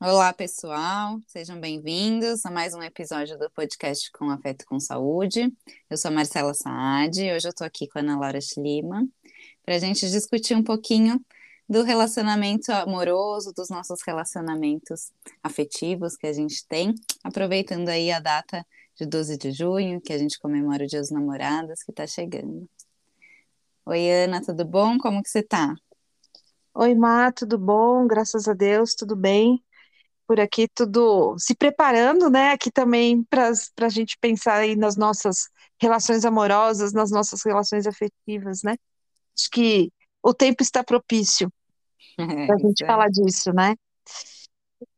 [0.00, 5.50] Olá, pessoal, sejam bem-vindos a mais um episódio do podcast Com Afeto com Saúde.
[5.88, 9.08] Eu sou a Marcela Saad e hoje eu estou aqui com a Ana Laura Schlima
[9.64, 11.18] para a gente discutir um pouquinho
[11.68, 15.10] do relacionamento amoroso, dos nossos relacionamentos
[15.42, 20.18] afetivos que a gente tem, aproveitando aí a data de 12 de junho, que a
[20.18, 22.68] gente comemora o Dia dos Namorados, que está chegando.
[23.86, 24.98] Oi, Ana, tudo bom?
[24.98, 25.74] Como que você está?
[26.74, 28.06] Oi, Má, tudo bom?
[28.06, 29.62] Graças a Deus, tudo bem
[30.26, 32.50] por aqui tudo se preparando, né?
[32.50, 35.48] Aqui também para a gente pensar aí nas nossas
[35.80, 38.76] relações amorosas, nas nossas relações afetivas, né?
[39.36, 41.52] Acho que o tempo está propício
[42.18, 42.86] é, para a gente é.
[42.86, 43.74] falar disso, né?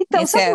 [0.00, 0.54] Então, Esse é...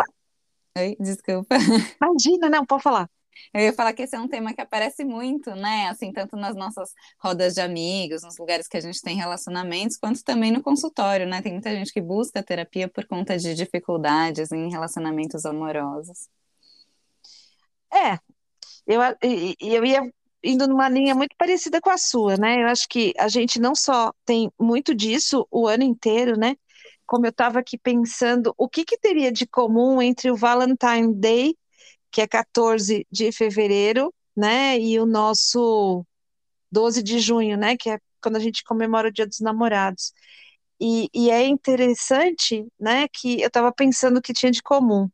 [0.77, 1.55] Oi, desculpa.
[2.01, 3.09] Imagina, não, pode falar.
[3.53, 5.87] Eu ia falar que esse é um tema que aparece muito, né?
[5.89, 10.23] Assim, tanto nas nossas rodas de amigos, nos lugares que a gente tem relacionamentos, quanto
[10.23, 11.41] também no consultório, né?
[11.41, 16.27] Tem muita gente que busca terapia por conta de dificuldades em relacionamentos amorosos.
[17.93, 18.17] É,
[18.87, 19.01] eu,
[19.59, 20.01] eu ia
[20.43, 22.63] indo numa linha muito parecida com a sua, né?
[22.63, 26.55] Eu acho que a gente não só tem muito disso o ano inteiro, né?
[27.05, 31.55] Como eu estava aqui pensando, o que, que teria de comum entre o Valentine Day
[32.11, 34.79] que é 14 de fevereiro, né?
[34.79, 36.05] E o nosso
[36.71, 37.77] 12 de junho, né?
[37.77, 40.13] Que é quando a gente comemora o Dia dos Namorados.
[40.79, 43.07] E, e é interessante, né?
[43.09, 45.09] Que eu estava pensando que tinha de comum.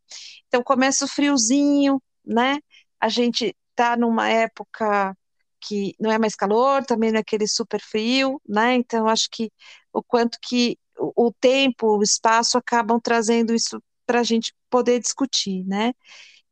[0.48, 2.60] Então começa o friozinho, né?
[3.00, 5.16] A gente tá numa época
[5.62, 8.76] que não é mais calor, também não é aquele super frio, né?
[8.76, 9.52] Então acho que
[9.94, 15.00] o quanto que o, o tempo, o espaço acabam trazendo isso para a gente poder
[15.00, 15.94] discutir, né?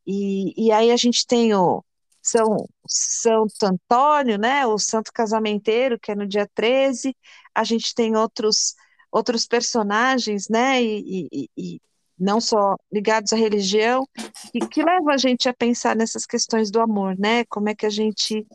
[0.05, 1.83] E, e aí a gente tem o
[2.21, 7.15] São Santo Antônio, né, o Santo Casamenteiro, que é no dia 13,
[7.53, 8.75] a gente tem outros,
[9.11, 11.81] outros personagens, né, e, e, e
[12.17, 14.07] não só ligados à religião,
[14.53, 17.85] e que levam a gente a pensar nessas questões do amor, né, como é que
[17.85, 18.45] a gente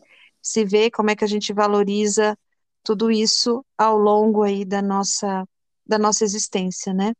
[0.41, 2.37] se vê, como é que a gente valoriza
[2.83, 5.45] tudo isso ao longo aí da nossa,
[5.85, 7.13] da nossa existência, né.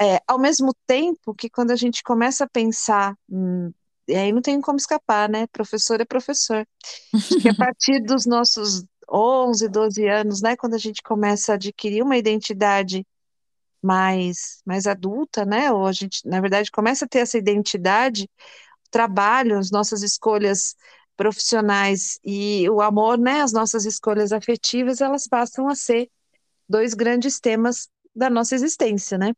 [0.00, 3.72] É, ao mesmo tempo que quando a gente começa a pensar, hum,
[4.06, 5.46] e aí não tem como escapar, né?
[5.48, 6.66] Professor é professor.
[7.40, 12.02] que a partir dos nossos 11, 12 anos, né, quando a gente começa a adquirir
[12.02, 13.06] uma identidade
[13.82, 18.24] mais, mais adulta, né, ou a gente, na verdade, começa a ter essa identidade,
[18.86, 20.74] o trabalho, as nossas escolhas
[21.16, 26.10] profissionais e o amor, né, as nossas escolhas afetivas, elas passam a ser
[26.68, 29.32] dois grandes temas da nossa existência, né?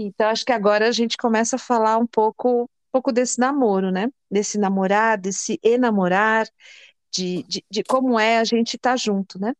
[0.00, 3.90] Então, acho que agora a gente começa a falar um pouco, um pouco desse namoro,
[3.90, 4.08] né?
[4.30, 6.46] Desse namorar, desse enamorar,
[7.10, 9.52] de, de, de como é a gente estar tá junto, né?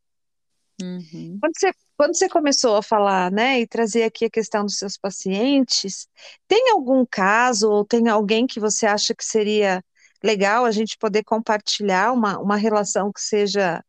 [0.81, 1.38] Uhum.
[1.41, 4.97] Quando, você, quando você começou a falar, né, e trazer aqui a questão dos seus
[4.97, 6.06] pacientes,
[6.47, 9.82] tem algum caso ou tem alguém que você acha que seria
[10.22, 13.84] legal a gente poder compartilhar uma, uma relação que seja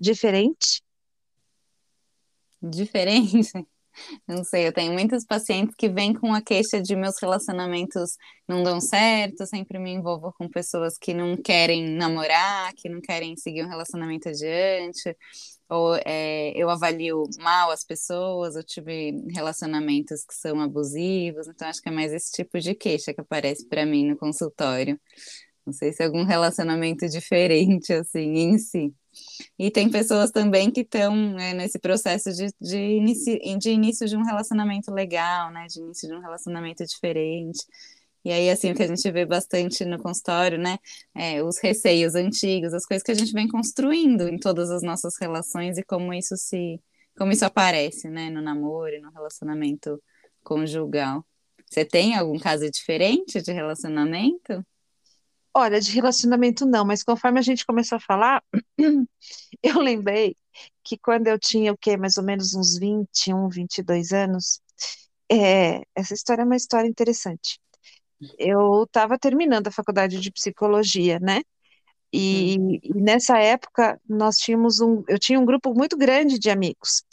[0.00, 0.82] diferente?
[2.62, 3.66] Diferente?
[4.26, 8.10] Não sei, eu tenho muitos pacientes que vêm com a queixa de meus relacionamentos
[8.46, 13.36] não dão certo, sempre me envolvo com pessoas que não querem namorar, que não querem
[13.36, 15.16] seguir um relacionamento adiante,
[15.68, 21.80] ou é, eu avalio mal as pessoas, eu tive relacionamentos que são abusivos, então acho
[21.80, 25.00] que é mais esse tipo de queixa que aparece para mim no consultório.
[25.66, 28.94] Não sei se é algum relacionamento diferente, assim, em si.
[29.58, 34.16] E tem pessoas também que estão né, nesse processo de, de, inicio, de início de
[34.16, 35.66] um relacionamento legal, né?
[35.66, 37.64] De início de um relacionamento diferente.
[38.24, 40.78] E aí, assim, o que a gente vê bastante no consultório, né?
[41.14, 45.14] É, os receios antigos, as coisas que a gente vem construindo em todas as nossas
[45.20, 46.80] relações e como isso se.
[47.16, 48.30] como isso aparece, né?
[48.30, 50.02] No namoro, no relacionamento
[50.42, 51.24] conjugal.
[51.70, 54.64] Você tem algum caso diferente de relacionamento?
[55.56, 58.42] Olha, de relacionamento não, mas conforme a gente começou a falar,
[59.62, 60.36] eu lembrei
[60.82, 64.60] que quando eu tinha o quê, mais ou menos uns 21, 22 anos,
[65.30, 67.60] é, essa história é uma história interessante.
[68.38, 71.42] Eu estava terminando a faculdade de psicologia, né?
[72.12, 72.78] E, hum.
[72.82, 77.04] e, nessa época nós tínhamos um, eu tinha um grupo muito grande de amigos.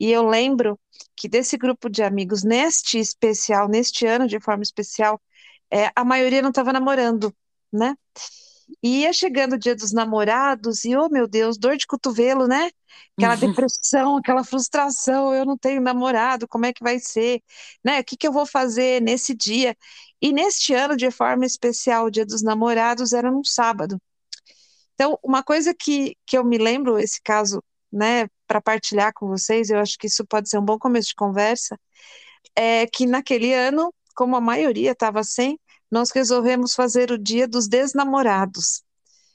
[0.00, 0.78] E eu lembro
[1.16, 5.20] que desse grupo de amigos, neste especial, neste ano de forma especial,
[5.70, 7.34] é, a maioria não estava namorando
[7.72, 7.96] né?
[8.82, 12.70] E ia chegando o dia dos namorados e, oh meu Deus, dor de cotovelo, né?
[13.16, 13.40] Aquela uhum.
[13.40, 17.42] depressão, aquela frustração, eu não tenho namorado, como é que vai ser?
[17.84, 18.00] Né?
[18.00, 19.76] O que, que eu vou fazer nesse dia?
[20.20, 24.00] E neste ano, de forma especial, o Dia dos Namorados era num sábado.
[24.94, 29.68] Então, uma coisa que, que eu me lembro, esse caso, né, para partilhar com vocês,
[29.68, 31.78] eu acho que isso pode ser um bom começo de conversa,
[32.54, 35.58] é que naquele ano, como a maioria estava sem,
[35.92, 38.82] nós resolvemos fazer o Dia dos Desnamorados.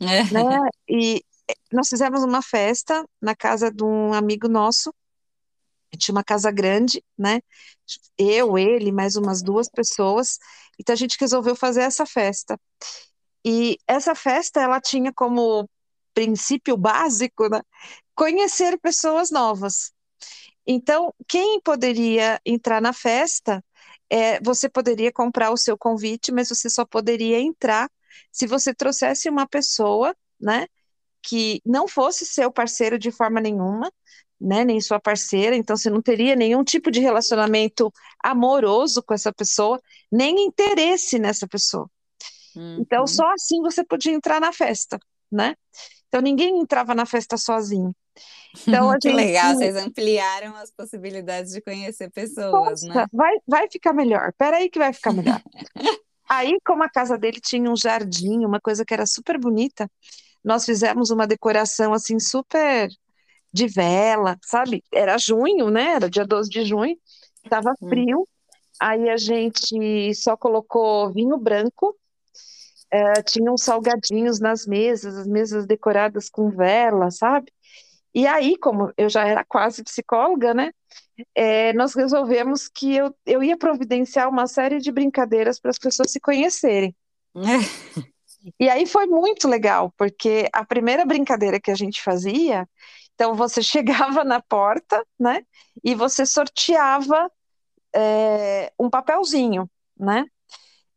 [0.02, 0.24] É.
[0.34, 0.42] Né?
[0.90, 1.24] E
[1.72, 4.94] nós fizemos uma festa na casa de um amigo nosso,
[5.98, 7.42] tinha uma casa grande, né?
[8.18, 10.38] Eu, ele, mais umas duas pessoas.
[10.80, 12.60] Então a gente resolveu fazer essa festa.
[13.46, 15.70] E essa festa ela tinha como
[16.14, 17.62] princípio básico, né?
[18.16, 19.92] Conhecer pessoas novas.
[20.66, 23.64] Então, quem poderia entrar na festa,
[24.10, 27.90] é, você poderia comprar o seu convite, mas você só poderia entrar
[28.32, 30.68] se você trouxesse uma pessoa, né,
[31.22, 33.92] que não fosse seu parceiro de forma nenhuma,
[34.40, 37.92] né, nem sua parceira, então você não teria nenhum tipo de relacionamento
[38.24, 39.82] amoroso com essa pessoa,
[40.12, 41.90] nem interesse nessa pessoa.
[42.52, 42.82] Então, uhum.
[42.82, 45.00] Então só assim você podia entrar na festa,
[45.32, 45.56] né?
[46.08, 47.94] Então ninguém entrava na festa sozinho.
[48.68, 49.16] Então, que gente...
[49.16, 53.06] legal, vocês ampliaram as possibilidades de conhecer pessoas, né?
[53.12, 55.42] Vai, vai ficar melhor, peraí que vai ficar melhor.
[56.30, 59.90] Aí, como a casa dele tinha um jardim, uma coisa que era super bonita,
[60.44, 62.90] nós fizemos uma decoração assim super
[63.54, 64.84] de vela, sabe?
[64.94, 65.94] Era junho, né?
[65.94, 66.98] Era dia 12 de junho,
[67.44, 67.90] estava hum.
[67.90, 68.20] frio.
[68.20, 68.26] Hum.
[68.80, 71.96] Aí a gente só colocou vinho branco,
[72.92, 77.52] é, tinham salgadinhos nas mesas, as mesas decoradas com vela, sabe?
[78.18, 80.72] E aí, como eu já era quase psicóloga, né?
[81.36, 86.10] É, nós resolvemos que eu, eu ia providenciar uma série de brincadeiras para as pessoas
[86.10, 86.96] se conhecerem.
[88.60, 92.68] E aí foi muito legal, porque a primeira brincadeira que a gente fazia,
[93.14, 95.44] então você chegava na porta, né?
[95.84, 97.32] E você sorteava
[97.96, 100.26] é, um papelzinho, né?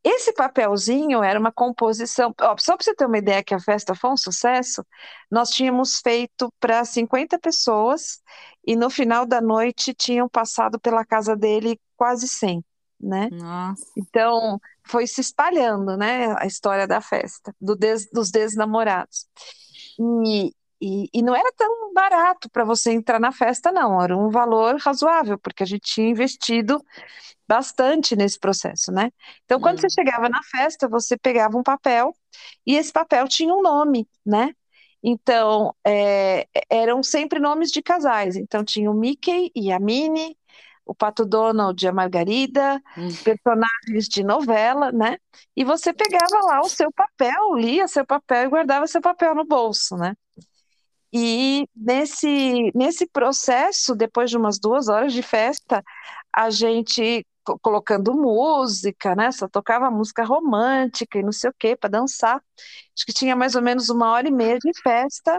[0.03, 2.35] Esse papelzinho era uma composição.
[2.41, 4.85] Ó, só para você ter uma ideia que a festa foi um sucesso,
[5.31, 8.21] nós tínhamos feito para 50 pessoas
[8.67, 12.65] e no final da noite tinham passado pela casa dele quase 100,
[12.99, 13.29] né?
[13.31, 13.85] Nossa.
[13.97, 16.35] Então foi se espalhando, né?
[16.39, 19.27] A história da festa, do des, dos desnamorados.
[20.25, 24.01] E, e, e não era tão barato para você entrar na festa, não.
[24.01, 26.83] Era um valor razoável, porque a gente tinha investido
[27.47, 29.11] bastante nesse processo, né?
[29.45, 29.81] Então, quando hum.
[29.81, 32.15] você chegava na festa, você pegava um papel
[32.67, 34.55] e esse papel tinha um nome, né?
[35.03, 38.37] Então, é, eram sempre nomes de casais.
[38.37, 40.37] Então, tinha o Mickey e a Minnie,
[40.85, 43.09] o Pato Donald e a Margarida, hum.
[43.25, 45.19] personagens de novela, né?
[45.57, 49.45] E você pegava lá o seu papel, lia seu papel e guardava seu papel no
[49.45, 50.15] bolso, né?
[51.13, 55.83] E nesse, nesse processo, depois de umas duas horas de festa,
[56.35, 57.27] a gente
[57.63, 59.33] colocando música, né?
[59.33, 62.37] Só tocava música romântica e não sei o quê para dançar.
[62.37, 65.39] Acho que tinha mais ou menos uma hora e meia de festa.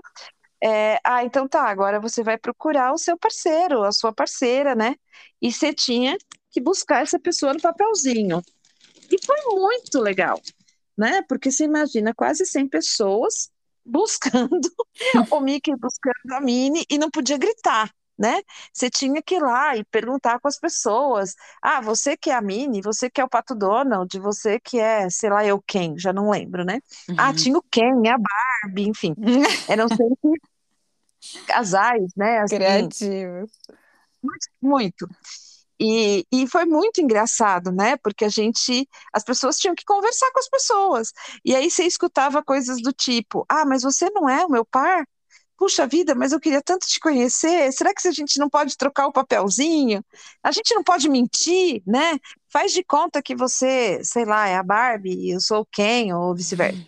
[0.64, 4.96] É, ah, então tá, agora você vai procurar o seu parceiro, a sua parceira, né?
[5.42, 6.18] E você tinha
[6.52, 8.42] que buscar essa pessoa no papelzinho.
[9.12, 10.40] E foi muito legal,
[10.98, 11.22] né?
[11.28, 13.50] Porque você imagina quase 100 pessoas
[13.86, 14.60] buscando
[15.32, 17.92] o Mickey, buscando a Minnie e não podia gritar
[18.22, 18.42] né?
[18.72, 21.36] Você tinha que ir lá e perguntar com as pessoas.
[21.60, 25.10] Ah, você que é a Minnie, você que é o Pato Donald, você que é,
[25.10, 26.80] sei lá, eu quem, já não lembro, né?
[27.10, 27.16] Ah, uhum.
[27.18, 29.16] Ah, tinha o Ken, a Barbie, enfim.
[29.68, 30.40] Eram sempre
[31.48, 32.40] casais, né?
[32.40, 33.52] Assim, Criativos.
[34.22, 35.10] Muito, muito.
[35.84, 37.98] E, e, foi muito engraçado, né?
[37.98, 41.12] Porque a gente, as pessoas tinham que conversar com as pessoas.
[41.44, 45.04] E aí você escutava coisas do tipo: Ah, mas você não é o meu par?
[45.58, 49.06] puxa vida, mas eu queria tanto te conhecer, será que a gente não pode trocar
[49.06, 50.04] o papelzinho?
[50.42, 52.18] A gente não pode mentir, né?
[52.50, 56.16] Faz de conta que você, sei lá, é a Barbie e eu sou o Ken,
[56.16, 56.84] ou vice-versa.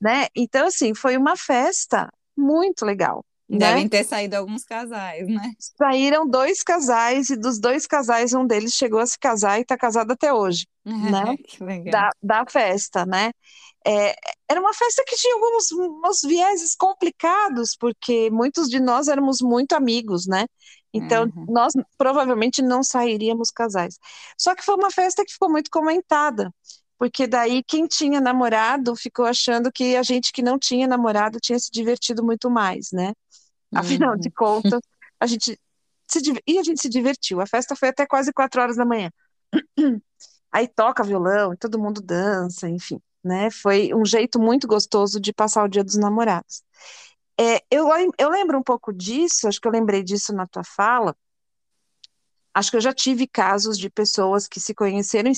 [0.00, 0.26] Né?
[0.34, 3.22] Então, assim, foi uma festa muito legal.
[3.48, 3.88] Devem né?
[3.88, 5.52] ter saído alguns casais, né?
[5.58, 9.76] Saíram dois casais, e dos dois casais, um deles chegou a se casar e está
[9.76, 11.34] casado até hoje, né?
[11.38, 11.90] que legal.
[11.90, 13.30] Da, da festa, né?
[13.86, 14.14] É,
[14.50, 19.72] era uma festa que tinha alguns, alguns vieses complicados, porque muitos de nós éramos muito
[19.72, 20.44] amigos, né?
[20.92, 21.46] Então, uhum.
[21.48, 23.98] nós provavelmente não sairíamos casais.
[24.36, 26.52] Só que foi uma festa que ficou muito comentada,
[26.98, 31.58] porque daí quem tinha namorado ficou achando que a gente que não tinha namorado tinha
[31.58, 33.12] se divertido muito mais, né?
[33.74, 34.18] Afinal uhum.
[34.18, 34.80] de contas,
[35.20, 35.58] a gente
[36.06, 37.40] se e a gente se divertiu.
[37.40, 39.10] A festa foi até quase quatro horas da manhã.
[40.50, 43.50] Aí toca violão, todo mundo dança, enfim né?
[43.50, 46.62] Foi um jeito muito gostoso de passar o Dia dos Namorados.
[47.40, 51.14] É, eu, eu lembro um pouco disso, acho que eu lembrei disso na tua fala.
[52.54, 55.30] Acho que eu já tive casos de pessoas que se conheceram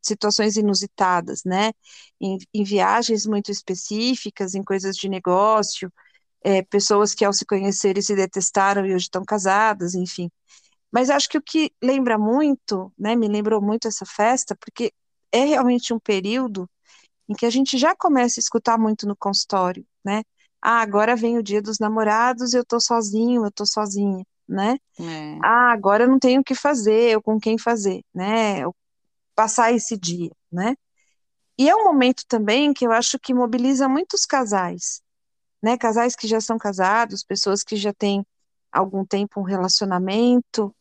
[0.00, 1.72] situações inusitadas, né?
[2.20, 5.92] Em, em, viagens muito específicas, em coisas de negócio,
[6.42, 10.30] é, pessoas que ao se conhecerem se detestaram e hoje estão casadas, enfim.
[10.92, 14.92] Mas acho que o que lembra muito, né, me lembrou muito essa festa, porque
[15.32, 16.68] é realmente um período
[17.28, 20.22] em que a gente já começa a escutar muito no consultório, né?
[20.62, 24.78] Ah, agora vem o dia dos namorados, eu tô sozinho, eu tô sozinha, né?
[25.00, 25.38] É.
[25.42, 28.60] Ah, agora eu não tenho o que fazer, eu com quem fazer, né?
[28.60, 28.74] Eu
[29.36, 30.76] passar esse dia, né?
[31.58, 35.02] E é um momento também que eu acho que mobiliza muitos casais,
[35.62, 35.76] né?
[35.76, 38.24] Casais que já são casados, pessoas que já têm
[38.72, 40.74] algum tempo um relacionamento,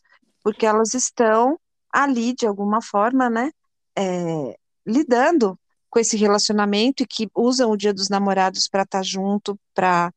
[0.44, 1.60] porque elas estão
[1.92, 3.52] ali de alguma forma, né?
[3.98, 9.04] É, lidando com esse relacionamento e que usam o Dia dos Namorados para estar tá
[9.04, 10.12] junto, para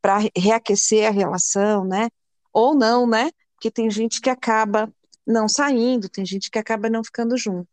[0.00, 2.08] para reaquecer a relação, né?
[2.52, 3.30] Ou não, né?
[3.54, 4.88] Porque tem gente que acaba
[5.26, 7.68] não saindo, tem gente que acaba não ficando junto.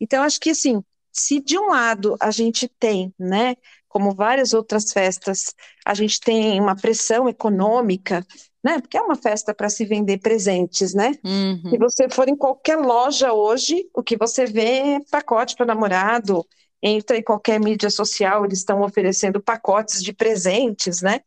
[0.00, 0.82] Então, acho que assim,
[1.12, 3.54] se de um lado a gente tem, né,
[3.88, 5.54] como várias outras festas,
[5.84, 8.24] a gente tem uma pressão econômica,
[8.62, 11.14] né, porque é uma festa para se vender presentes, né?
[11.24, 11.70] Uhum.
[11.70, 16.44] Se você for em qualquer loja hoje, o que você vê é pacote para namorado,
[16.82, 21.20] entra em qualquer mídia social, eles estão oferecendo pacotes de presentes, né?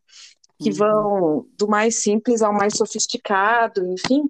[0.60, 0.76] Que uhum.
[0.76, 4.24] vão do mais simples ao mais sofisticado, enfim.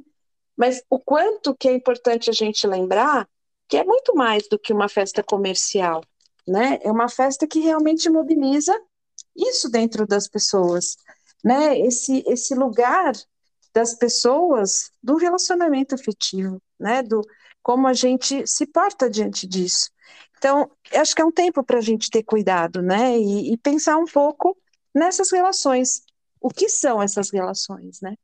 [0.56, 3.28] Mas o quanto que é importante a gente lembrar
[3.68, 6.04] que é muito mais do que uma festa comercial,
[6.48, 6.80] né?
[6.82, 8.78] É uma festa que realmente mobiliza
[9.36, 10.98] isso dentro das pessoas,
[11.44, 11.80] né?
[11.80, 13.14] Esse esse lugar
[13.74, 17.04] das pessoas do relacionamento afetivo, né?
[17.04, 17.22] Do
[17.64, 19.90] como a gente se porta diante disso.
[20.38, 23.18] Então, acho que é um tempo para a gente ter cuidado, né?
[23.18, 24.58] E, e, pensar um pouco
[24.94, 26.02] nessas relações.
[26.40, 28.16] O que são essas relações, né?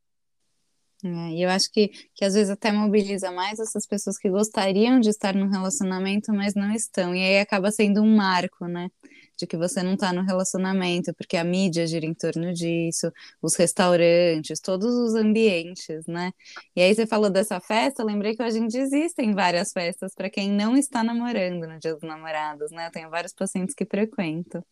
[1.04, 4.98] É, e eu acho que, que às vezes até mobiliza mais essas pessoas que gostariam
[4.98, 7.14] de estar no relacionamento, mas não estão.
[7.14, 8.88] E aí acaba sendo um marco, né?
[9.36, 13.54] De que você não está no relacionamento, porque a mídia gira em torno disso, os
[13.54, 16.32] restaurantes, todos os ambientes, né?
[16.74, 20.28] E aí você falou dessa festa, lembrei que hoje em dia existem várias festas para
[20.28, 22.88] quem não está namorando no Dia dos Namorados, né?
[22.88, 24.64] Eu tenho vários pacientes que frequentam.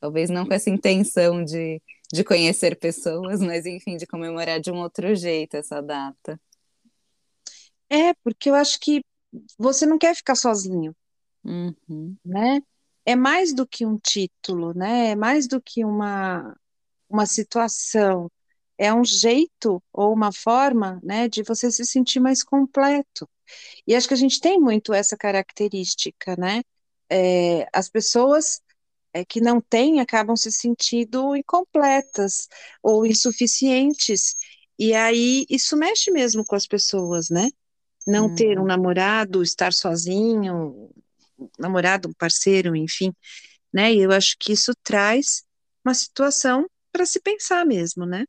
[0.00, 1.80] Talvez não com essa intenção de
[2.12, 6.40] de conhecer pessoas, mas enfim, de comemorar de um outro jeito essa data.
[7.88, 9.02] É, porque eu acho que
[9.58, 10.94] você não quer ficar sozinho,
[11.44, 12.16] uhum.
[12.24, 12.60] né?
[13.04, 15.08] É mais do que um título, né?
[15.10, 16.56] É mais do que uma,
[17.08, 18.30] uma situação.
[18.78, 23.28] É um jeito ou uma forma, né, de você se sentir mais completo.
[23.86, 26.62] E acho que a gente tem muito essa característica, né?
[27.10, 28.62] É, as pessoas
[29.12, 32.48] é, que não têm acabam se sentindo incompletas
[32.82, 34.36] ou insuficientes.
[34.78, 37.48] E aí isso mexe mesmo com as pessoas, né?
[38.06, 38.34] Não uhum.
[38.34, 38.66] ter um uhum.
[38.66, 40.90] namorado, estar sozinho,
[41.58, 43.12] namorado, um parceiro, enfim,
[43.72, 43.92] né?
[43.92, 45.42] E eu acho que isso traz
[45.84, 48.24] uma situação para se pensar mesmo, né?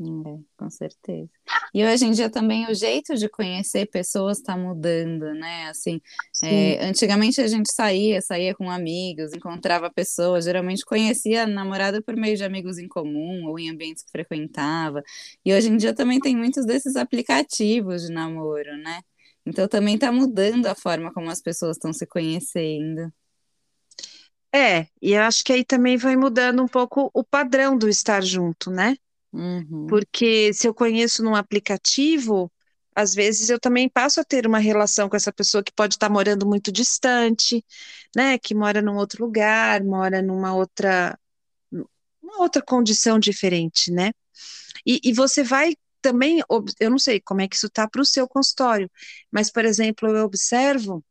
[0.00, 1.30] É, com certeza.
[1.72, 5.68] E hoje em dia também o jeito de conhecer pessoas está mudando, né?
[5.68, 6.00] Assim,
[6.42, 12.16] é, antigamente a gente saía, saía com amigos, encontrava pessoas, geralmente conhecia a namorada por
[12.16, 15.00] meio de amigos em comum ou em ambientes que frequentava.
[15.44, 19.00] E hoje em dia também tem muitos desses aplicativos de namoro, né?
[19.46, 23.12] Então também está mudando a forma como as pessoas estão se conhecendo.
[24.52, 28.22] É, e eu acho que aí também vai mudando um pouco o padrão do estar
[28.22, 28.96] junto, né?
[29.34, 29.88] Uhum.
[29.88, 32.50] Porque se eu conheço num aplicativo,
[32.94, 36.08] às vezes eu também passo a ter uma relação com essa pessoa que pode estar
[36.08, 37.64] morando muito distante,
[38.14, 38.38] né?
[38.38, 41.18] Que mora num outro lugar, mora numa outra,
[42.22, 44.12] uma outra condição diferente, né?
[44.86, 46.40] E, e você vai também,
[46.78, 48.90] eu não sei como é que isso está para o seu consultório,
[49.32, 51.02] mas, por exemplo, eu observo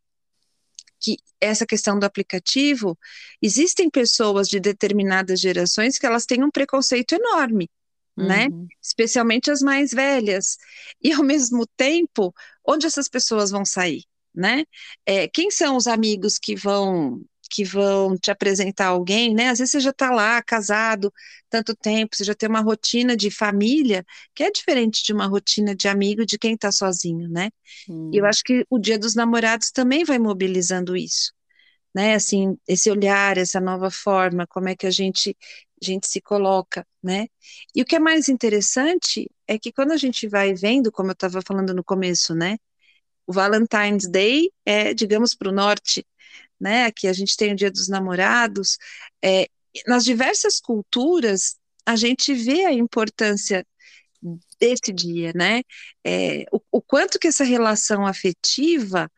[1.00, 2.98] que essa questão do aplicativo,
[3.42, 7.70] existem pessoas de determinadas gerações que elas têm um preconceito enorme
[8.16, 8.48] né?
[8.48, 8.68] Uhum.
[8.82, 10.58] Especialmente as mais velhas.
[11.02, 12.34] E ao mesmo tempo,
[12.66, 14.04] onde essas pessoas vão sair,
[14.34, 14.66] né?
[15.06, 19.50] É, quem são os amigos que vão que vão te apresentar alguém, né?
[19.50, 21.14] Às vezes você já está lá, casado,
[21.52, 24.04] tanto tempo, você já tem uma rotina de família
[24.34, 27.52] que é diferente de uma rotina de amigo de quem está sozinho, né?
[27.88, 28.10] Uhum.
[28.12, 31.32] E eu acho que o Dia dos Namorados também vai mobilizando isso
[31.94, 32.16] né?
[32.16, 35.38] Assim, esse olhar, essa nova forma, como é que a gente
[35.84, 37.28] a gente se coloca, né?
[37.76, 41.14] E o que é mais interessante é que quando a gente vai vendo, como eu
[41.14, 42.58] estava falando no começo, né?
[43.28, 46.06] O Valentine's Day é, digamos, para o norte,
[46.60, 46.86] né?
[46.86, 48.78] Aqui a gente tem o Dia dos Namorados.
[49.24, 49.48] É,
[49.88, 53.66] nas diversas culturas, a gente vê a importância
[54.60, 55.62] desse dia, né?
[56.06, 59.12] É, o, o quanto que essa relação afetiva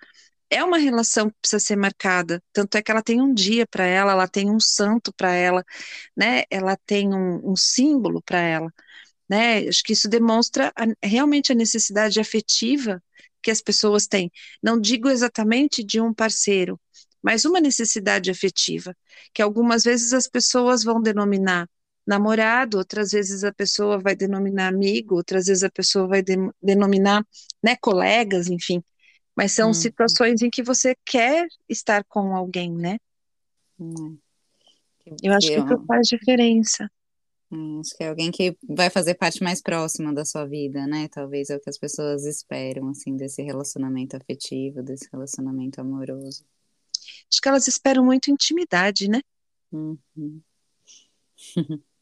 [0.50, 2.42] é uma relação que precisa ser marcada.
[2.54, 5.64] Tanto é que ela tem um dia para ela, ela tem um santo para ela,
[6.16, 6.44] né?
[6.50, 8.74] Ela tem um, um símbolo para ela,
[9.30, 9.68] né?
[9.68, 13.04] Acho que isso demonstra a, realmente a necessidade afetiva
[13.42, 14.32] que as pessoas têm.
[14.62, 16.80] Não digo exatamente de um parceiro,
[17.22, 18.96] mas uma necessidade afetiva,
[19.34, 21.68] que algumas vezes as pessoas vão denominar
[22.08, 27.26] namorado, outras vezes a pessoa vai denominar amigo, outras vezes a pessoa vai de, denominar,
[27.64, 28.84] né, colegas, enfim.
[29.36, 29.74] Mas são hum.
[29.74, 32.98] situações em que você quer estar com alguém, né?
[33.80, 34.18] Hum.
[35.22, 36.90] Eu acho que isso faz diferença.
[37.52, 41.08] Hum, acho que é alguém que vai fazer parte mais próxima da sua vida, né?
[41.08, 46.44] Talvez é o que as pessoas esperam, assim, desse relacionamento afetivo, desse relacionamento amoroso.
[47.32, 49.22] Acho que elas esperam muito intimidade, né?
[49.72, 50.42] Uhum.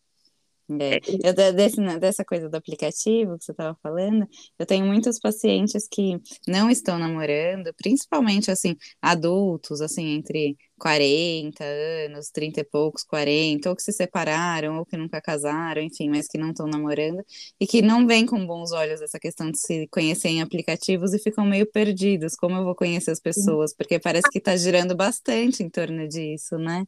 [0.80, 1.00] É.
[1.22, 4.26] Eu, desse, né, dessa coisa do aplicativo que você estava falando,
[4.58, 6.18] eu tenho muitos pacientes que
[6.48, 13.76] não estão namorando, principalmente assim, adultos, assim, entre 40 anos, 30 e poucos, 40, ou
[13.76, 17.24] que se separaram, ou que nunca casaram, enfim, mas que não estão namorando,
[17.60, 21.20] e que não vêm com bons olhos essa questão de se conhecer em aplicativos e
[21.20, 22.36] ficam meio perdidos.
[22.36, 23.74] Como eu vou conhecer as pessoas?
[23.76, 26.86] Porque parece que está girando bastante em torno disso, né?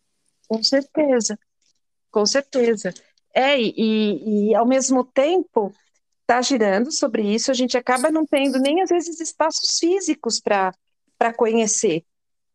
[0.47, 1.37] Com certeza,
[2.11, 2.93] com certeza.
[3.35, 5.73] É, e, e ao mesmo tempo
[6.21, 11.33] está girando sobre isso, a gente acaba não tendo nem às vezes espaços físicos para
[11.35, 12.05] conhecer,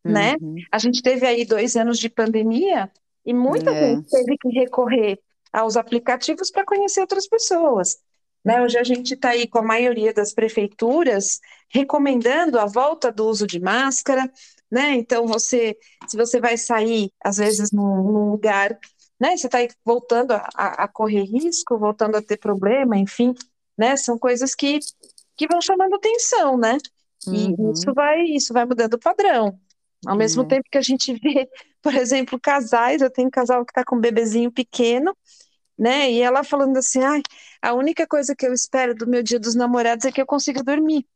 [0.02, 0.36] né?
[0.40, 0.54] uhum.
[0.54, 0.62] né?
[0.72, 2.90] A gente teve aí dois anos de pandemia
[3.26, 3.94] e muita é.
[3.94, 5.20] gente teve que recorrer
[5.52, 7.98] aos aplicativos para conhecer outras pessoas.
[8.42, 8.62] Né?
[8.62, 13.46] Hoje a gente está aí com a maioria das prefeituras recomendando a volta do uso
[13.46, 14.30] de máscara,
[14.70, 14.94] né?
[14.94, 15.76] Então você,
[16.08, 18.78] se você vai sair, às vezes num, num lugar
[19.20, 19.36] né?
[19.36, 23.34] Você está voltando a, a, correr risco, voltando a ter problema, enfim,
[23.76, 23.96] né?
[23.96, 24.78] São coisas que,
[25.36, 26.78] que vão chamando atenção, né?
[27.26, 27.72] E uhum.
[27.72, 29.60] isso vai isso vai mudando o padrão.
[30.06, 30.48] Ao mesmo uhum.
[30.48, 31.46] tempo que a gente vê,
[31.82, 35.14] por exemplo, casais, eu tenho um casal que está com um bebezinho pequeno,
[35.78, 36.10] né?
[36.10, 37.22] E ela falando assim, ai,
[37.60, 40.62] a única coisa que eu espero do meu dia dos namorados é que eu consiga
[40.62, 41.06] dormir.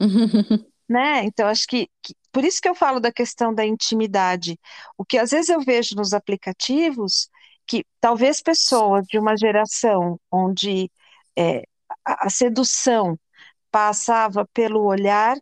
[0.88, 1.24] né?
[1.24, 4.58] Então, acho que, que, por isso que eu falo da questão da intimidade.
[4.96, 7.28] O que às vezes eu vejo nos aplicativos
[7.66, 10.90] que talvez pessoas de uma geração onde
[11.38, 11.62] é,
[12.04, 13.18] a, a sedução
[13.70, 15.36] passava pelo olhar,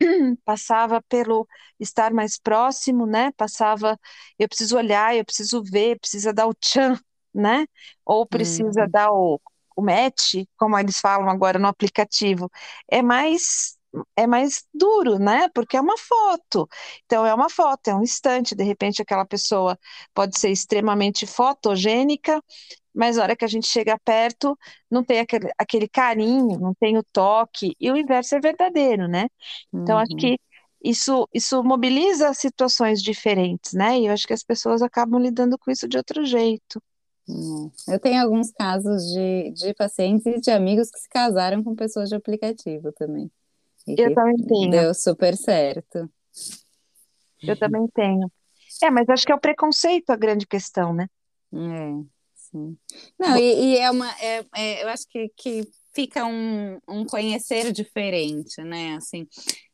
[0.44, 1.46] passava pelo
[1.80, 3.32] estar mais próximo, né?
[3.36, 3.98] Passava,
[4.38, 6.98] eu preciso olhar, eu preciso ver, precisa dar o tchan,
[7.34, 7.66] né?
[8.04, 8.90] Ou precisa hum.
[8.90, 9.40] dar o,
[9.76, 12.50] o match, como eles falam agora no aplicativo.
[12.90, 13.75] É mais
[14.16, 15.48] é mais duro, né?
[15.54, 16.68] Porque é uma foto.
[17.04, 18.54] Então, é uma foto, é um instante.
[18.54, 19.78] De repente, aquela pessoa
[20.14, 22.42] pode ser extremamente fotogênica,
[22.94, 24.58] mas na hora que a gente chega perto,
[24.90, 29.28] não tem aquele, aquele carinho, não tem o toque, e o inverso é verdadeiro, né?
[29.72, 30.02] Então, uhum.
[30.02, 30.38] acho que
[30.82, 33.98] isso, isso mobiliza situações diferentes, né?
[33.98, 36.80] E eu acho que as pessoas acabam lidando com isso de outro jeito.
[37.28, 37.70] Hum.
[37.88, 42.08] Eu tenho alguns casos de, de pacientes e de amigos que se casaram com pessoas
[42.08, 43.30] de aplicativo também.
[43.86, 44.70] Eu também tenho.
[44.70, 46.10] Deu super certo.
[47.42, 48.30] Eu também tenho.
[48.82, 51.06] É, mas acho que é o preconceito a grande questão, né?
[51.52, 52.76] É, sim.
[53.18, 54.10] Não, e, e é uma.
[54.20, 58.96] É, é, eu acho que, que fica um, um conhecer diferente, né?
[58.96, 59.26] Assim,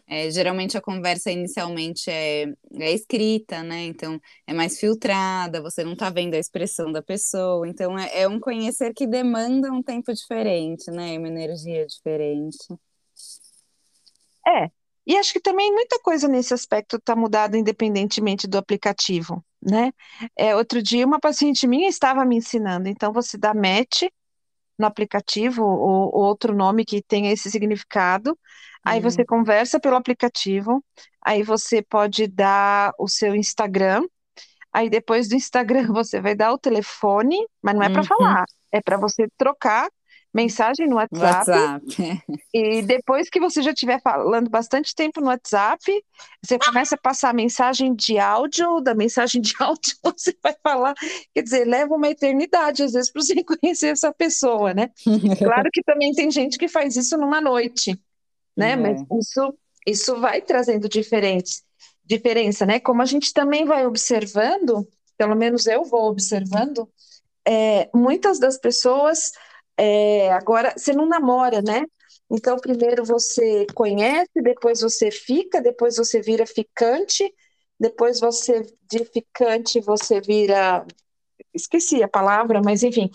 [0.07, 2.45] é, geralmente a conversa inicialmente é,
[2.75, 3.85] é, escrita, né?
[3.85, 8.29] Então é mais filtrada, você não está vendo a expressão da pessoa, então é, é,
[8.29, 11.19] um conhecer que demanda um tempo diferente, né?
[11.19, 12.59] Uma energia diferente.
[14.47, 14.71] É,
[15.07, 19.93] e acho que também muita coisa nesse aspecto está mudada independentemente do aplicativo, né?
[20.37, 24.03] É, outro dia uma paciente minha estava me ensinando, então você dá match
[24.79, 28.39] no aplicativo ou, ou outro nome que tenha esse significado,
[28.85, 29.03] aí hum.
[29.03, 30.85] você conversa pelo aplicativo,
[31.21, 34.05] aí você pode dar o seu Instagram,
[34.73, 38.07] aí depois do Instagram você vai dar o telefone, mas não é para uhum.
[38.07, 39.89] falar, é para você trocar
[40.33, 41.51] mensagem no WhatsApp.
[41.51, 42.25] WhatsApp.
[42.55, 45.83] E depois que você já estiver falando bastante tempo no WhatsApp,
[46.43, 50.95] você começa a passar mensagem de áudio, da mensagem de áudio você vai falar,
[51.35, 54.91] quer dizer, leva uma eternidade às vezes para você conhecer essa pessoa, né?
[55.39, 57.99] claro que também tem gente que faz isso numa noite,
[58.57, 58.73] né?
[58.73, 58.77] É.
[58.77, 59.55] Mas isso,
[59.87, 61.63] isso vai trazendo diferentes,
[62.05, 62.81] diferença, né?
[62.81, 66.89] Como a gente também vai observando, pelo menos eu vou observando,
[67.47, 69.33] é, muitas das pessoas
[69.85, 71.85] é, agora, você não namora, né?
[72.31, 77.29] Então, primeiro você conhece, depois você fica, depois você vira ficante,
[77.81, 80.87] depois você, de ficante, você vira.
[81.53, 83.11] Esqueci a palavra, mas enfim.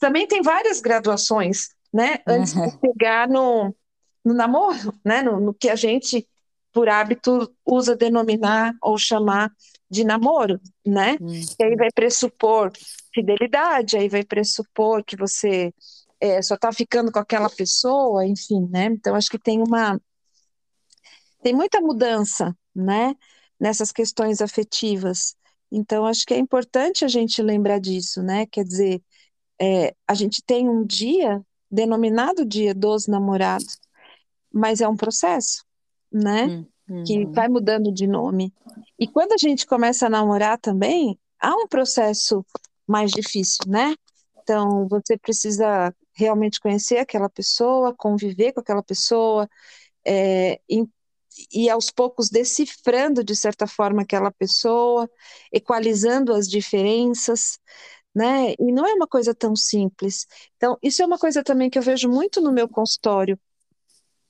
[0.00, 2.20] Também tem várias graduações, né?
[2.26, 3.76] Antes de chegar no,
[4.24, 5.20] no namoro, né?
[5.20, 6.26] No, no, que a gente
[6.72, 9.50] por hábito, usa denominar ou chamar
[9.90, 11.16] de namoro, né?
[11.20, 11.40] Hum.
[11.58, 12.70] E aí vai pressupor
[13.14, 15.72] fidelidade, aí vai pressupor que você
[16.20, 18.86] é, só está ficando com aquela pessoa, enfim, né?
[18.86, 20.00] Então acho que tem uma
[21.42, 23.14] tem muita mudança, né?
[23.58, 25.36] Nessas questões afetivas.
[25.70, 28.46] Então acho que é importante a gente lembrar disso, né?
[28.46, 29.02] Quer dizer,
[29.60, 33.78] é, a gente tem um dia denominado Dia dos Namorados,
[34.52, 35.64] mas é um processo,
[36.12, 36.64] né?
[36.88, 37.04] Uhum.
[37.04, 38.52] Que vai mudando de nome.
[38.98, 42.44] E quando a gente começa a namorar também, há um processo
[42.86, 43.94] mais difícil, né?
[44.42, 49.48] Então, você precisa realmente conhecer aquela pessoa, conviver com aquela pessoa,
[50.06, 50.84] é, e,
[51.52, 55.10] e aos poucos decifrando, de certa forma, aquela pessoa,
[55.52, 57.58] equalizando as diferenças,
[58.14, 58.54] né?
[58.58, 60.26] E não é uma coisa tão simples.
[60.56, 63.38] Então, isso é uma coisa também que eu vejo muito no meu consultório.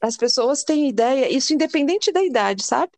[0.01, 2.93] As pessoas têm ideia, isso independente da idade, sabe?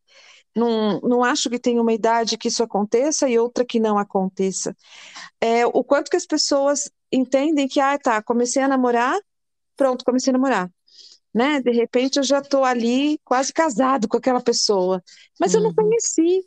[0.55, 4.77] Não, não acho que tem uma idade que isso aconteça e outra que não aconteça.
[5.41, 9.19] É, o quanto que as pessoas entendem que, ah, tá, comecei a namorar,
[9.77, 10.71] pronto, comecei a namorar.
[11.35, 11.61] Né?
[11.61, 15.03] De repente eu já estou ali quase casado com aquela pessoa,
[15.39, 15.75] mas eu não uhum.
[15.75, 16.45] conheci,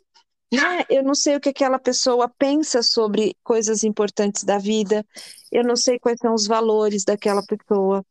[0.52, 0.84] né?
[0.90, 5.06] Eu não sei o que aquela pessoa pensa sobre coisas importantes da vida,
[5.50, 8.04] eu não sei quais são os valores daquela pessoa,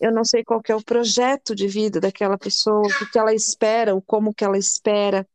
[0.00, 3.94] eu não sei qual é o projeto de vida daquela pessoa, o que ela espera,
[3.94, 5.26] o como que ela espera,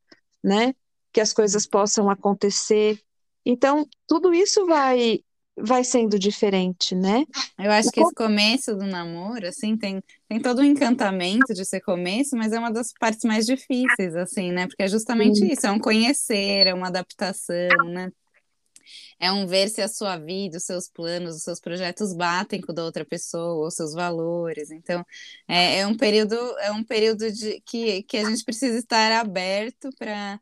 [0.43, 0.75] né?
[1.13, 2.99] Que as coisas possam acontecer.
[3.45, 5.23] Então, tudo isso vai
[5.62, 7.26] vai sendo diferente, né?
[7.58, 11.65] Eu acho que esse começo do namoro, assim, tem, tem todo o um encantamento de
[11.65, 14.67] ser começo, mas é uma das partes mais difíceis, assim, né?
[14.67, 15.48] Porque é justamente Sim.
[15.52, 18.12] isso, é um conhecer, é uma adaptação, né?
[19.19, 22.72] É um ver se a sua vida, os seus planos, os seus projetos batem com
[22.72, 24.72] o da outra pessoa, os seus valores.
[24.72, 25.06] Então,
[25.48, 29.89] é, é um período, é um período de que, que a gente precisa estar aberto
[29.98, 30.39] para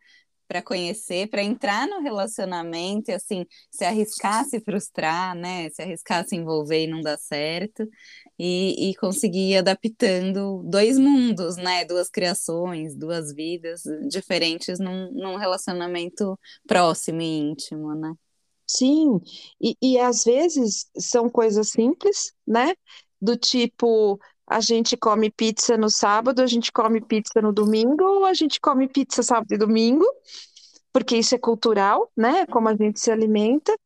[0.48, 5.70] para conhecer, para entrar no relacionamento e assim, se arriscar a se frustrar, né?
[5.70, 7.88] Se arriscar a se envolver e não dar certo,
[8.40, 11.86] e, e conseguir ir adaptando dois mundos, né?
[11.86, 18.14] Duas criações, duas vidas diferentes num, num relacionamento próximo e íntimo, né?
[18.70, 19.22] Sim,
[19.62, 22.74] e, e às vezes são coisas simples, né?
[23.20, 28.26] Do tipo, a gente come pizza no sábado, a gente come pizza no domingo, ou
[28.26, 30.06] a gente come pizza sábado e domingo,
[30.94, 32.46] porque isso é cultural, né?
[32.46, 33.78] Como a gente se alimenta,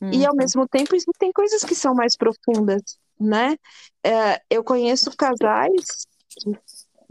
[0.00, 0.12] uhum.
[0.12, 0.36] e ao uhum.
[0.36, 2.82] mesmo tempo tem coisas que são mais profundas,
[3.18, 3.56] né?
[4.04, 6.52] É, eu conheço casais que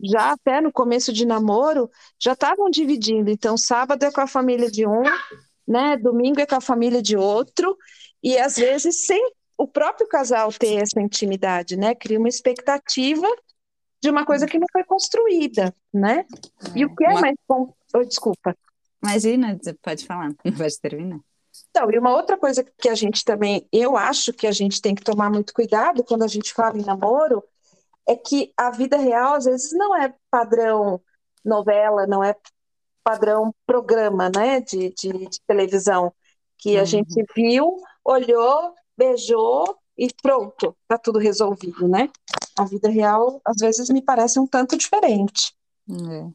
[0.03, 4.69] já até no começo de namoro já estavam dividindo, então sábado é com a família
[4.69, 5.03] de um,
[5.67, 5.97] né?
[5.97, 7.75] Domingo é com a família de outro,
[8.21, 11.93] e às vezes sem o próprio casal ter essa intimidade, né?
[11.93, 13.27] Cria uma expectativa
[14.01, 16.25] de uma coisa que não foi construída, né?
[16.73, 17.21] E o que é uma...
[17.21, 17.73] mais bom.
[17.93, 18.55] Oh, desculpa.
[19.03, 21.19] Imagina, pode falar, pode terminar.
[21.69, 24.95] Então, e uma outra coisa que a gente também, eu acho que a gente tem
[24.95, 27.43] que tomar muito cuidado quando a gente fala em namoro,
[28.07, 31.01] é que a vida real às vezes não é padrão
[31.43, 32.33] novela, não é
[33.03, 36.13] padrão programa, né, de, de, de televisão,
[36.57, 36.85] que a uhum.
[36.85, 42.09] gente viu, olhou, beijou e pronto, tá tudo resolvido, né?
[42.57, 45.53] A vida real, às vezes, me parece um tanto diferente.
[45.89, 46.27] É.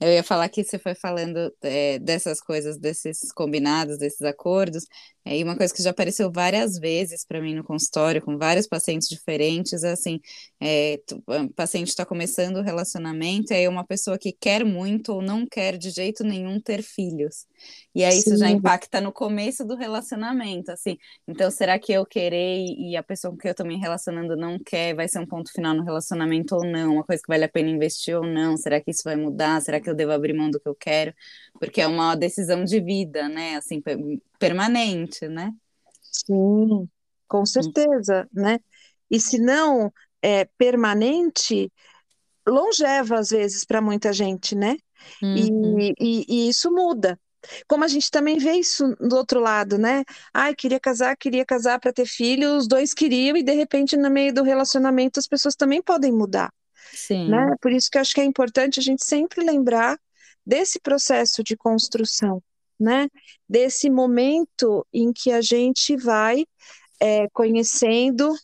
[0.00, 4.86] Eu ia falar que você foi falando é, dessas coisas, desses combinados, desses acordos,
[5.24, 8.66] é, e uma coisa que já apareceu várias vezes para mim no consultório, com vários
[8.66, 10.20] pacientes diferentes, é assim,
[10.60, 15.20] é, o paciente está começando o relacionamento, e aí uma pessoa que quer muito ou
[15.20, 17.46] não quer de jeito nenhum ter filhos.
[17.94, 18.18] E aí Sim.
[18.30, 20.96] isso já impacta no começo do relacionamento, assim.
[21.26, 24.58] Então, será que eu querer e a pessoa com quem eu estou me relacionando não
[24.58, 26.94] quer, vai ser um ponto final no relacionamento ou não?
[26.94, 28.56] Uma coisa que vale a pena investir ou não?
[28.56, 29.60] Será que isso vai mudar?
[29.60, 31.14] Será que eu devo abrir mão do que eu quero?
[31.58, 33.56] Porque é uma decisão de vida, né?
[33.56, 33.82] Assim,
[34.38, 35.52] permanente, né?
[36.02, 36.88] Sim,
[37.26, 38.58] com certeza, né?
[39.10, 41.72] E se não é permanente,
[42.46, 44.76] longeva às vezes para muita gente, né?
[45.22, 45.78] Uhum.
[45.78, 47.18] E, e, e, isso muda.
[47.68, 50.02] Como a gente também vê isso do outro lado, né?
[50.34, 54.10] Ai, queria casar, queria casar para ter filho, os dois queriam e de repente no
[54.10, 56.52] meio do relacionamento as pessoas também podem mudar.
[56.92, 57.28] Sim.
[57.28, 57.54] Né?
[57.60, 59.98] Por isso que eu acho que é importante a gente sempre lembrar
[60.44, 62.42] desse processo de construção,
[62.80, 63.08] né?
[63.48, 66.44] Desse momento em que a gente vai
[67.00, 68.34] é, conhecendo,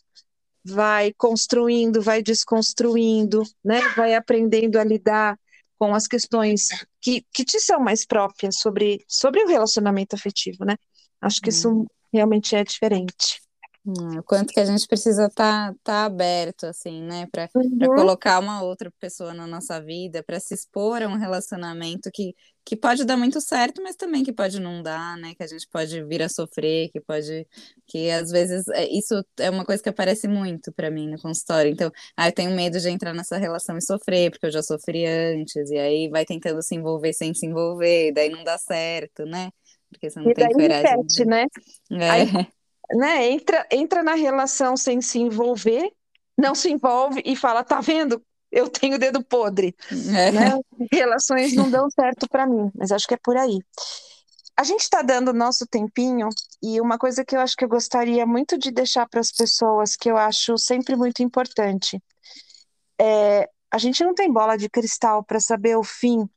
[0.63, 3.81] vai construindo, vai desconstruindo, né?
[3.95, 5.37] Vai aprendendo a lidar
[5.77, 6.67] com as questões
[7.01, 10.75] que, que te são mais próprias sobre, sobre o relacionamento afetivo, né?
[11.21, 11.51] Acho que hum.
[11.51, 13.41] isso realmente é diferente.
[13.85, 17.89] Hum, o quanto que a gente precisa estar tá, tá aberto, assim, né, para Uhum.
[17.93, 22.75] colocar uma outra pessoa na nossa vida, para se expor a um relacionamento que, que
[22.75, 26.03] pode dar muito certo, mas também que pode não dar, né, que a gente pode
[26.05, 27.47] vir a sofrer, que pode,
[27.85, 31.71] que às vezes é, isso é uma coisa que aparece muito para mim no consultório.
[31.71, 35.05] Então, ah, eu tenho medo de entrar nessa relação e sofrer, porque eu já sofri
[35.05, 39.51] antes, e aí vai tentando se envolver sem se envolver, daí não dá certo, né?
[39.91, 40.97] Porque você não E tem daí coragem.
[40.97, 41.45] repete, né?
[41.91, 41.97] É.
[42.07, 42.25] Aí,
[42.93, 43.29] né?
[43.29, 45.91] Entra, entra na relação sem se envolver,
[46.37, 48.21] não se envolve e fala, tá vendo?
[48.51, 49.75] Eu tenho dedo podre,
[50.15, 50.31] É.
[50.31, 50.59] né?
[50.91, 53.59] Relações não dão certo para mim, mas acho que é por aí.
[54.57, 56.29] A gente está dando o nosso tempinho
[56.63, 59.97] e uma coisa que eu acho que eu gostaria muito de deixar para as pessoas,
[59.97, 62.01] que eu acho sempre muito importante,
[62.99, 66.29] é a gente não tem bola de cristal para saber o fim,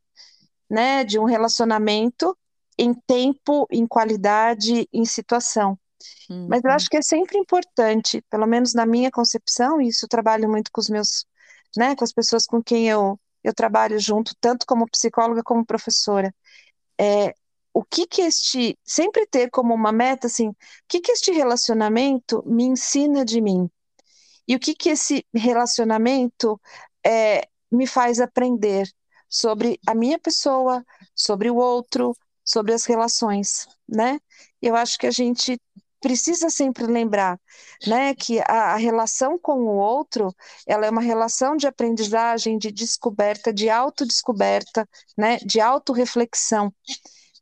[0.69, 2.37] né, de um relacionamento
[2.77, 5.79] em tempo, em qualidade, em situação.
[6.47, 6.77] Mas eu Uhum.
[6.77, 10.71] acho que é sempre importante, pelo menos na minha concepção, e isso eu trabalho muito
[10.73, 11.27] com os meus,
[11.77, 16.35] né, com as pessoas com quem eu, eu trabalho junto, tanto como psicóloga como professora.
[17.01, 17.35] É,
[17.73, 20.57] o que que este, sempre ter como uma meta, assim, o
[20.89, 23.71] que que este relacionamento me ensina de mim?
[24.47, 26.61] E o que que esse relacionamento
[27.07, 28.89] é, me faz aprender
[29.29, 30.85] sobre a minha pessoa,
[31.15, 34.19] sobre o outro, sobre as relações, né?
[34.63, 35.61] Eu acho que a gente
[36.01, 37.39] precisa sempre lembrar,
[37.87, 40.35] né, que a, a relação com o outro,
[40.67, 46.73] ela é uma relação de aprendizagem, de descoberta, de autodescoberta, né, de autorreflexão.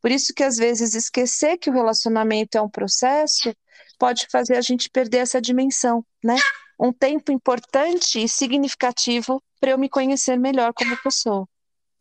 [0.00, 3.54] Por isso que às vezes esquecer que o relacionamento é um processo
[3.98, 6.36] pode fazer a gente perder essa dimensão, né?
[6.78, 11.48] Um tempo importante e significativo para eu me conhecer melhor como pessoa.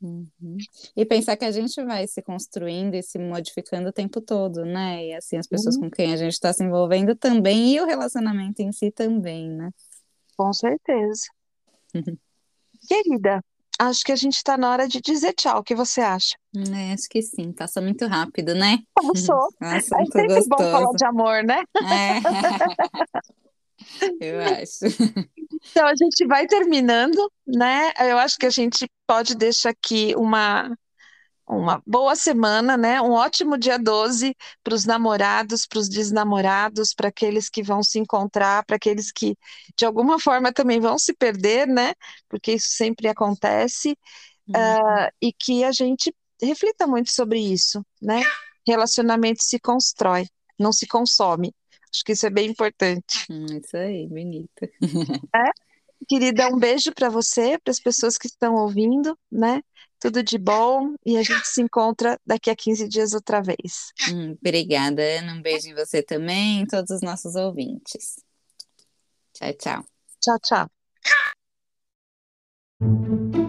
[0.02, 0.58] Uhum.
[0.96, 5.06] E pensar que a gente vai se construindo e se modificando o tempo todo, né?
[5.08, 5.84] E assim, as pessoas Uhum.
[5.84, 9.72] com quem a gente está se envolvendo também, e o relacionamento em si também, né?
[10.38, 11.24] Com certeza.
[11.94, 12.18] Uhum.
[12.88, 13.42] Querida,
[13.80, 15.60] acho que a gente está na hora de dizer tchau.
[15.60, 16.36] O que você acha?
[16.56, 18.80] É, acho que sim, passa muito rápido, né?
[18.94, 19.48] Passou.
[19.62, 20.98] É sempre bom falar gostoso.
[20.98, 21.64] de amor, né?
[21.78, 22.20] É.
[24.20, 24.86] Eu acho.
[25.72, 27.92] Então a gente vai terminando, né?
[28.00, 30.76] Eu acho que a gente pode deixar aqui uma,
[31.48, 33.02] uma boa semana, né?
[33.02, 38.00] Um ótimo dia 12 para os namorados, para os desnamorados, para aqueles que vão se
[38.00, 39.38] encontrar, para aqueles que
[39.78, 41.94] de alguma forma também vão se perder, né?
[42.30, 43.98] Porque isso sempre acontece,
[44.48, 44.56] Uhum.
[44.56, 48.22] ah, e que a gente reflita muito sobre isso, né?
[48.68, 50.28] Relacionamento se constrói,
[50.60, 51.54] não se consome.
[51.92, 53.26] Acho que isso é bem importante.
[53.30, 54.70] Hum, Isso aí, bonito.
[56.08, 59.62] Querida, um beijo para você, para as pessoas que estão ouvindo, né?
[60.00, 63.92] Tudo de bom e a gente se encontra daqui a 15 dias outra vez.
[64.10, 65.34] Hum, obrigada, Ana.
[65.34, 68.18] Um beijo em você também, em todos os nossos ouvintes.
[69.34, 69.86] Tchau, tchau.
[70.22, 70.70] Tchau,
[72.80, 73.45] tchau.